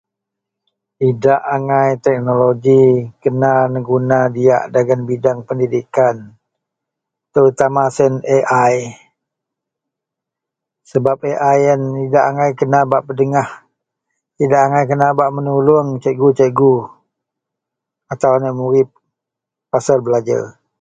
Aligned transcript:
Idak 1.09 1.41
angai 1.55 1.89
teknoloji 2.05 2.81
kena 3.23 3.51
neguna 3.73 4.17
diyak 4.35 4.63
dagen 4.73 5.01
bidang 5.09 5.39
pendidikan 5.47 6.15
tertuma 7.33 7.83
siyen 7.95 8.15
AI 8.35 8.75
sebab 10.91 11.17
AI 11.31 11.57
iyen 11.63 11.81
idayak 12.05 12.25
angai 12.29 12.51
kena 12.59 12.79
bak 12.91 13.05
pedengah 13.07 13.49
idak 14.43 14.63
angai 14.65 14.83
bak 15.19 15.33
menulong 15.37 15.87
cikgu-cikgu 16.03 16.73
atau 18.11 18.31
anek 18.37 18.53
murit 18.59 18.89
pasel 19.69 19.97
belajer. 20.05 20.43